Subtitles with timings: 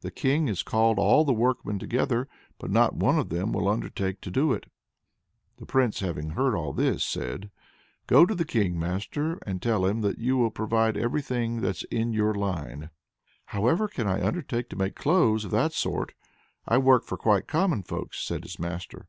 [0.00, 2.28] The King has called all the workmen together,
[2.60, 4.66] but not one of them will undertake to do it."
[5.56, 7.50] The Prince, having heard all this, said,
[8.06, 12.12] "Go to the King, master, and tell him that you will provide everything that's in
[12.12, 12.90] your line."
[13.46, 16.14] "However can I undertake to make clothes of that sort;
[16.68, 19.08] I work for quite common folks," says his master.